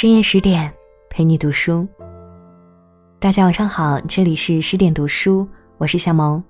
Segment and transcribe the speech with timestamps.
[0.00, 0.72] 深夜十点，
[1.10, 1.86] 陪你读书。
[3.18, 5.46] 大家晚上好，这里是十点读书，
[5.76, 6.42] 我是夏萌。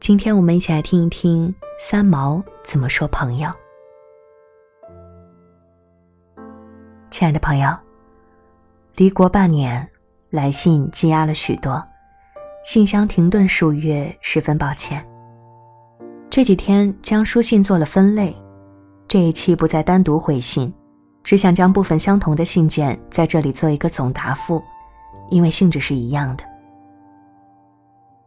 [0.00, 3.50] 今天我们一起来听一听三毛怎么说朋友。
[7.10, 7.68] 亲爱的朋友，
[8.96, 9.86] 离国半年，
[10.30, 11.84] 来信积压了许多，
[12.64, 15.06] 信箱停顿数月，十分抱歉。
[16.30, 18.34] 这几天将书信做了分类，
[19.06, 20.72] 这一期不再单独回信。
[21.24, 24.62] 只想将部分相同的信件在这里做一个总答复，
[25.30, 26.44] 因为性质是一样的。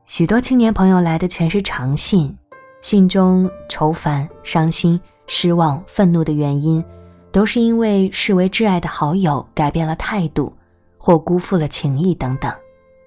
[0.05, 2.35] 许多青年朋友来的全是长信，
[2.81, 6.83] 信中愁烦、伤心、失望、愤怒的原因，
[7.31, 10.51] 都是因为视为挚爱的好友改变了态度，
[10.97, 12.51] 或辜负了情谊等等，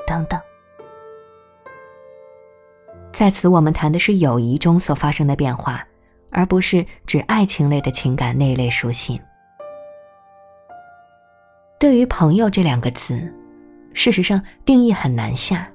[0.07, 0.41] 等等。
[3.13, 5.85] 在此，我们谈的是友谊中所发生的变化，
[6.30, 9.21] 而不是指爱情类的情感那一类书信。
[11.80, 13.18] 对于“朋友”这两个字，
[13.95, 15.66] 事实上定义很难下，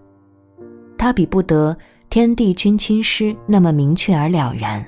[1.00, 1.76] 它比不得
[2.12, 4.86] “天地君亲师”那么明确而了然，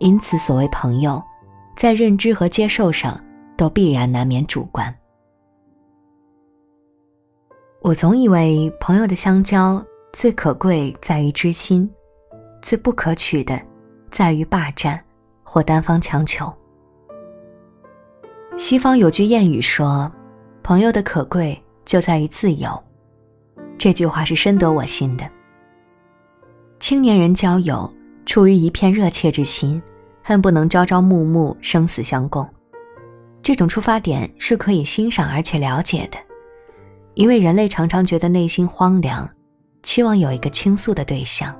[0.00, 1.22] 因此所谓朋友，
[1.76, 3.24] 在认知和接受上
[3.56, 4.92] 都必然难免主观。
[7.80, 9.80] 我总以为朋友的相交
[10.12, 11.88] 最可贵在于知心，
[12.60, 13.62] 最不可取的
[14.10, 15.00] 在于霸占
[15.44, 16.52] 或单方强求。
[18.56, 20.10] 西方有句谚语说。
[20.64, 22.82] 朋友的可贵就在于自由，
[23.76, 25.28] 这句话是深得我心的。
[26.80, 27.92] 青年人交友
[28.24, 29.80] 出于一片热切之心，
[30.22, 32.48] 恨不能朝朝暮暮生死相共，
[33.42, 36.16] 这种出发点是可以欣赏而且了解的，
[37.12, 39.28] 因为人类常常觉得内心荒凉，
[39.82, 41.54] 期望有一个倾诉的对象，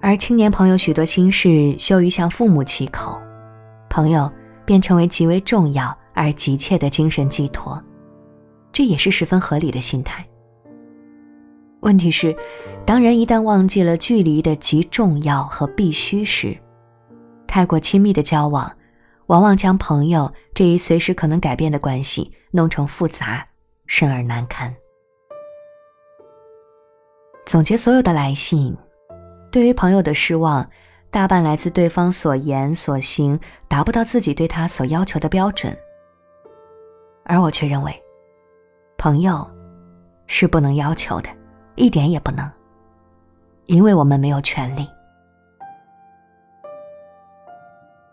[0.00, 3.20] 而青年朋友许多心事羞于向父母启口，
[3.90, 4.30] 朋友
[4.64, 5.98] 便成为极为重要。
[6.14, 7.82] 而急切的精神寄托，
[8.72, 10.26] 这也是十分合理的心态。
[11.80, 12.36] 问题是，
[12.86, 16.56] 当人一旦忘记了距离的极重要和必须时，
[17.46, 18.72] 太过亲密的交往，
[19.26, 23.44] 往往将朋友这一随时可能改变的关系弄成复杂，
[23.86, 24.72] 甚而难堪。
[27.44, 28.76] 总结所有的来信，
[29.50, 30.70] 对于朋友的失望，
[31.10, 35.76] 大半来自对方所言所行达不到自己对他所要求的标准。
[37.24, 37.94] 而我却认为，
[38.98, 39.48] 朋友
[40.26, 41.28] 是不能要求的，
[41.76, 42.50] 一点也不能，
[43.66, 44.86] 因为我们没有权利。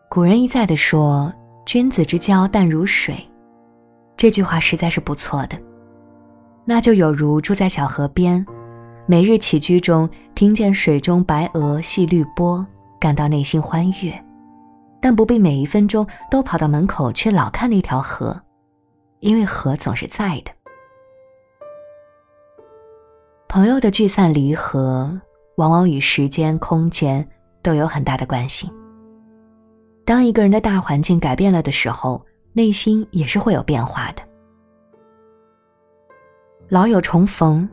[0.10, 1.32] 古人一再的说
[1.66, 3.16] “君子之交淡如水”，
[4.18, 5.58] 这句话实在是不错的。
[6.66, 8.46] 那就有如住在小河边，
[9.06, 12.66] 每日起居中听见水中白鹅戏绿波，
[13.00, 14.24] 感到内心欢悦，
[15.00, 18.40] 但不必每一分钟都跑到门口去老看那条河。
[19.20, 20.52] 因为河总是在的，
[23.50, 25.12] 朋友的聚散离合，
[25.58, 27.28] 往往与时间、空间
[27.62, 28.72] 都有很大的关系。
[30.06, 34.24] 当一个人的大环境改变了的时候，内心也是会有变化的。
[36.70, 37.68] 老友重逢，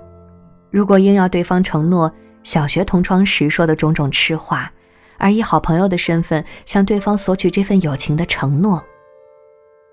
[0.70, 4.72] 如果硬要对方承诺小学同窗时说的种种痴话，
[5.16, 8.82] 而以好朋友的身份向对方索取这份友情的承诺，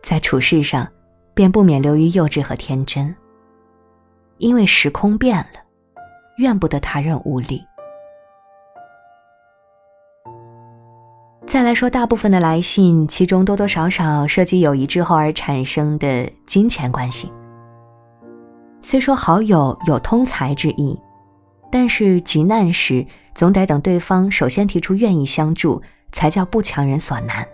[0.01, 0.87] 在处事上。
[1.33, 3.15] 便不免流于幼稚和天真，
[4.37, 5.59] 因为时空变了，
[6.37, 7.61] 怨不得他人无力。
[11.47, 17.31] 再来说，大部分的来信，其中多多少少涉及友谊之后而产生的金钱关系。
[18.81, 20.99] 虽说好友有通财之意，
[21.71, 27.47] 但是急难时总得等对方首先提出愿意相助，才叫不强人所难。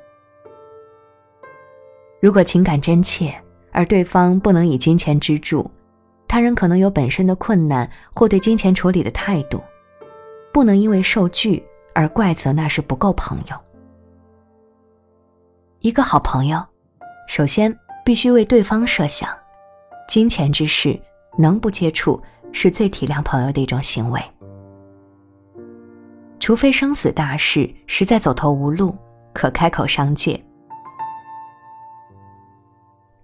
[2.22, 3.34] 如果情感真切。
[3.72, 5.70] 而对方不能以金钱支柱，
[6.28, 9.62] 他人可能有本身的困难或对金钱处理的态度，
[10.52, 11.64] 不能因为受拒
[11.94, 13.56] 而怪责那是不够朋友。
[15.80, 16.64] 一个好朋友，
[17.28, 19.30] 首先必须为对方设想，
[20.08, 21.00] 金钱之事
[21.38, 24.22] 能不接触是最体谅朋友的一种行为，
[26.40, 28.94] 除非生死大事实在走投无路，
[29.34, 30.44] 可开口商借。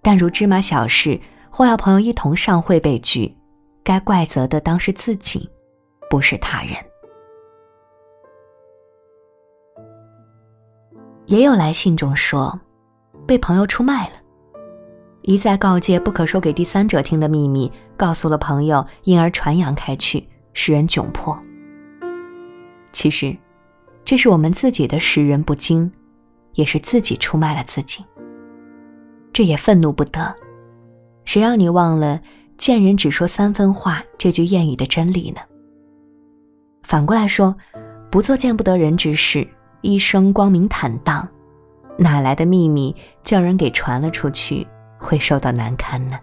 [0.06, 1.20] 但如芝麻小事，
[1.50, 3.36] 或要朋友一同上会被拒，
[3.82, 5.50] 该怪责的当是自己，
[6.08, 6.76] 不是他人。
[11.24, 12.56] 也有来信中说，
[13.26, 14.14] 被朋友出卖了，
[15.22, 21.36] 一再告诫不可说给第三者听的秘密，告诉了朋友，因而传扬开去，使人窘迫。
[22.92, 23.36] 其实，
[24.04, 25.90] 这是我们自己的识人不精，
[26.52, 28.04] 也是自己出卖了自己。
[29.36, 30.34] 这也愤怒不得。
[31.26, 32.18] 谁让你忘了
[32.56, 35.42] “见人只说三分话”这句谚语的真理呢？
[36.82, 37.54] 反过来说，
[38.10, 39.46] 不做见不得人之事，
[39.82, 41.28] 一生光明坦荡，
[41.98, 44.66] 哪来的秘密叫人给传了出去，
[44.96, 46.18] 会受到难堪呢？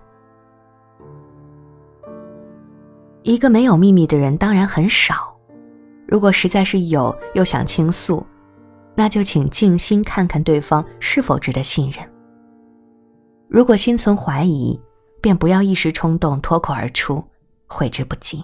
[3.22, 5.38] 一个没有秘密的人当然很少，
[6.08, 8.26] 如果实在是有又想倾诉，
[8.96, 12.04] 那就请静心看看对方是否值得信任。
[13.54, 14.82] 如果心存怀疑，
[15.22, 17.24] 便不要一时冲动脱口而出，
[17.68, 18.44] 悔之不及。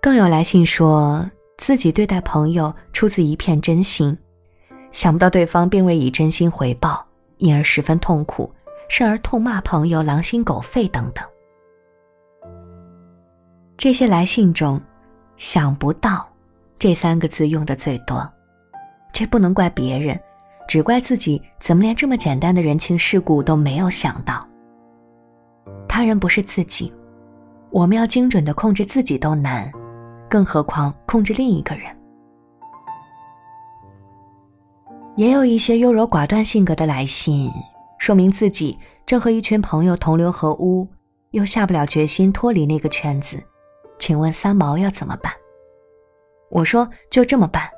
[0.00, 4.16] 更有来信说自己对待朋友出自一片真心，
[4.92, 7.04] 想不到对方并未以真心回报，
[7.38, 8.48] 因而十分痛苦，
[8.88, 11.24] 甚而痛骂朋友狼心狗肺等等。
[13.76, 14.80] 这些来信中
[15.36, 16.24] ，“想不到”
[16.78, 18.32] 这三个字用的最多，
[19.12, 20.16] 这不能怪别人，
[20.68, 24.46] 只怪自己怎么连这么简单的人情世故都没有想到。
[25.88, 26.92] 他人不是自己，
[27.70, 29.70] 我们要精准的控制自己都难，
[30.28, 31.84] 更何况控制另一个人。
[35.16, 37.50] 也有一些优柔寡断性格的来信，
[37.98, 40.88] 说明自己正和一群朋友同流合污，
[41.32, 43.38] 又下不了决心脱离那个圈子。
[43.98, 45.30] 请问三毛要怎么办？
[46.50, 47.68] 我说就这么办，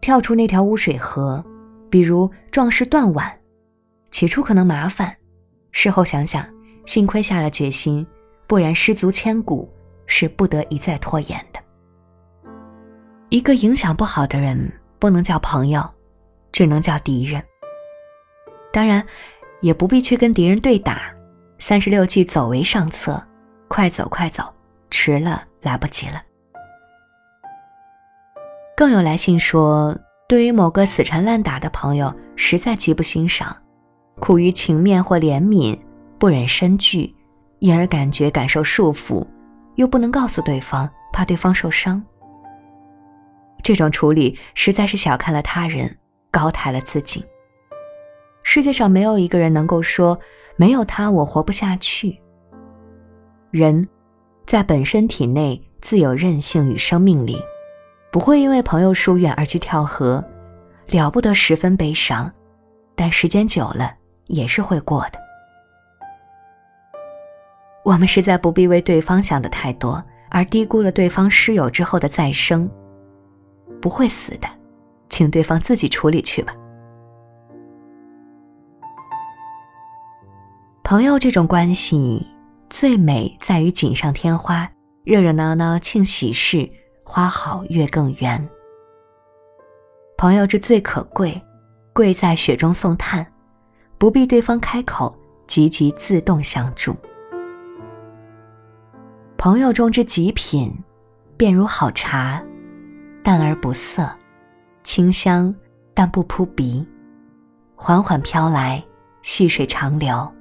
[0.00, 1.44] 跳出那条污水河，
[1.92, 3.38] 比如壮士断腕。
[4.10, 5.14] 起初可能麻烦，
[5.72, 6.42] 事后想想，
[6.86, 8.06] 幸亏下了决心，
[8.46, 9.70] 不然失足千古，
[10.06, 11.60] 是不得一再拖延的。
[13.28, 15.86] 一个影响不好的人，不能叫朋友，
[16.50, 17.44] 只能叫敌人。
[18.72, 19.04] 当然，
[19.60, 21.12] 也不必去跟敌人对打，
[21.58, 23.22] 三十六计，走为上策，
[23.68, 24.42] 快走快走。
[24.90, 26.22] 迟了，来不及了。
[28.74, 29.94] 更有来信说，
[30.32, 33.54] 对于某个死缠烂打的朋友，实在极不欣赏，
[34.18, 35.78] 苦于情面或怜悯，
[36.18, 37.14] 不忍深聚，
[37.58, 39.22] 因而感觉感受束缚，
[39.74, 42.02] 又不能告诉对方，怕对方受伤。
[43.62, 45.98] 这种处理实在是小看了他人，
[46.30, 47.22] 高抬了自己。
[48.42, 50.18] 世界上没有一个人能够说，
[50.56, 52.18] 没有他我活不下去。
[53.50, 53.86] 人。
[54.46, 57.38] 在本身体内自有韧性与生命力，
[58.12, 60.22] 不会因为朋友疏远而去跳河，
[60.88, 62.30] 了不得十分悲伤，
[62.94, 63.94] 但时间久了
[64.26, 65.18] 也是会过的。
[67.84, 72.70] 我们实在不必为对方想的太多，而低估了对方失友之后的再生。
[73.80, 74.48] 不会死的，
[75.08, 76.54] 请对方自己处理去吧。
[80.84, 82.28] 朋友这种关系。
[82.68, 84.66] 最美在于锦上添花，
[85.04, 86.66] 热热闹闹庆喜事，
[87.04, 88.48] 花好月更圆。
[90.16, 91.40] 朋友之最可贵，
[91.92, 93.26] 贵在雪中送炭，
[93.98, 95.14] 不必对方开口，
[95.46, 96.94] 即即自动相助。
[99.36, 100.72] 朋友中之极品，
[101.36, 102.40] 便如好茶，
[103.24, 104.08] 淡而不涩，
[104.84, 105.52] 清香
[105.92, 106.86] 但不扑鼻，
[107.74, 108.82] 缓缓飘来，
[109.22, 110.32] 细水长流，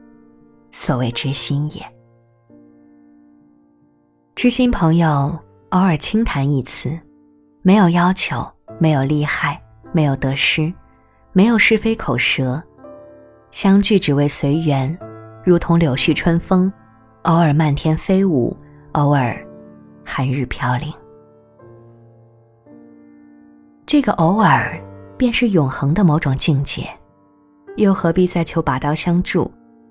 [0.72, 1.84] 所谓知心也。
[4.36, 5.38] 知心朋友
[5.72, 7.00] 偶尔轻谈一次，
[7.62, 8.46] 没有要求，
[8.78, 9.62] 没有利害，
[9.94, 10.72] 没有得失，
[11.32, 12.62] 没有是非口舌，
[13.52, 14.98] 相聚只为随缘，
[15.46, 16.72] 如同柳絮春风，
[17.22, 18.56] 偶尔漫天飞舞，
[18.92, 19.42] 偶尔
[20.04, 20.94] 寒日飘零。
[23.86, 24.78] 这个偶尔，
[25.18, 26.86] 便是永恒的某种境界，
[27.78, 29.50] 又何必再求拔刀相助，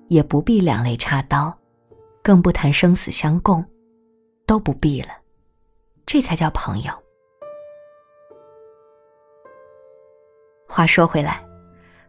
[0.09, 1.51] 也不必两肋插刀，
[2.21, 3.65] 更不谈生死相共。
[4.47, 5.09] 都不必了，
[6.05, 6.91] 这才叫朋友。
[10.67, 11.43] 话说回来，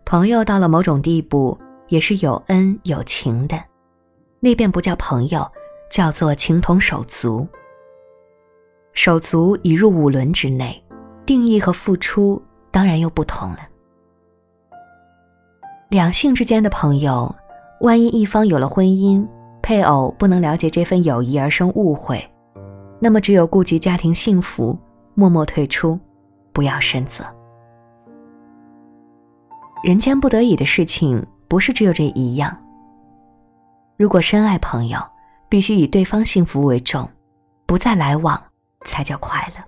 [0.04, 1.58] 朋友到了某种地步，
[1.88, 3.60] 也是有恩有情的，
[4.40, 5.50] 那便不叫朋友，
[5.90, 7.46] 叫做情同手足。
[8.92, 10.82] 手足已入五伦之内，
[11.26, 13.58] 定义和付出当然又不同了。
[15.88, 17.34] 两性之间的朋友，
[17.80, 19.26] 万一一方有了婚姻，
[19.60, 22.31] 配偶不能了解这份友谊而生误会。
[23.04, 24.78] 那么，只有顾及家庭幸福，
[25.14, 25.98] 默默退出，
[26.52, 27.24] 不要深责。
[29.82, 32.56] 人间不得已的事情，不是只有这一样。
[33.96, 35.00] 如果深爱朋友，
[35.48, 37.08] 必须以对方幸福为重，
[37.66, 38.40] 不再来往，
[38.84, 39.64] 才叫快乐。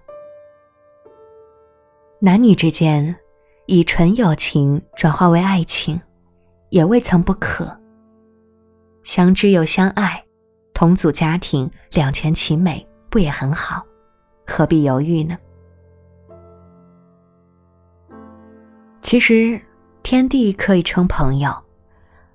[2.20, 3.16] 男女之间，
[3.66, 6.00] 以纯友情转化为爱情，
[6.70, 7.76] 也未曾不可。
[9.02, 10.24] 相知又相爱，
[10.72, 12.86] 同组家庭，两全其美。
[13.14, 13.80] 不也很好，
[14.44, 15.38] 何必犹豫呢？
[19.02, 19.60] 其实，
[20.02, 21.56] 天地可以称朋友，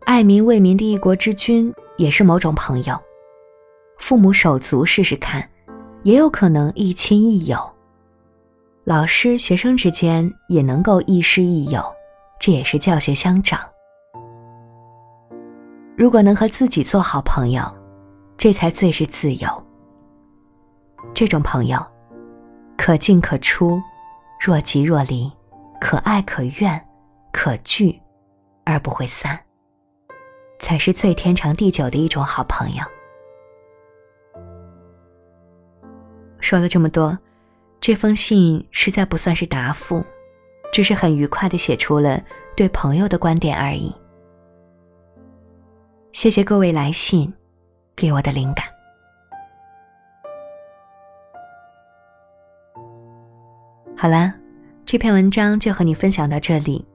[0.05, 2.97] 爱民为民的一国之君也是某种朋友。
[3.97, 5.45] 父母手足试试看，
[6.03, 7.59] 也有可能亦亲亦友。
[8.85, 11.83] 老师学生之间也能够亦师亦友，
[12.39, 13.59] 这也是教学相长。
[15.97, 17.69] 如果能和自己做好朋友，
[18.37, 19.65] 这才最是自由。
[21.13, 21.85] 这种朋友，
[22.77, 23.81] 可进可出，
[24.39, 25.31] 若即若离，
[25.79, 26.87] 可爱可怨，
[27.31, 27.99] 可聚，
[28.63, 29.39] 而不会散，
[30.59, 32.83] 才是最天长地久的一种好朋友。
[36.39, 37.17] 说了这么多，
[37.81, 40.03] 这封信实在不算是答复，
[40.71, 42.23] 只是很愉快的写出了
[42.55, 43.93] 对朋友的观点而已。
[46.11, 47.31] 谢谢各位来信，
[47.95, 48.65] 给我的灵感。
[54.01, 54.33] 好啦，
[54.85, 56.85] 这篇文章就和你分享到这里。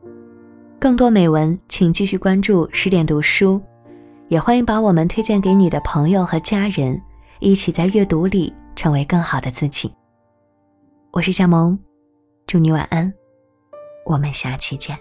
[0.81, 3.61] 更多美文，请继续关注十点读书，
[4.29, 6.99] 也欢迎把我们推荐给你的朋友和家人，
[7.41, 8.51] 一起在阅读里。
[8.75, 9.93] 成为更好的自己。
[11.13, 11.79] 我是夏萌，
[12.47, 13.13] 祝你晚安，
[14.07, 14.99] 我们下期见。